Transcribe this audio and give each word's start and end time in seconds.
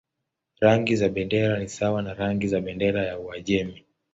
Rangi 0.59 0.95
za 0.95 1.09
bendera 1.09 1.59
ni 1.59 1.67
sawa 1.69 2.01
na 2.01 2.13
rangi 2.13 2.47
za 2.47 2.61
bendera 2.61 3.05
ya 3.05 3.19
Uajemi. 3.19 3.85